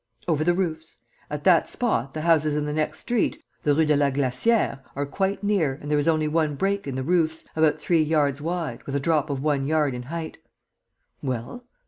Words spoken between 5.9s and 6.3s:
there is only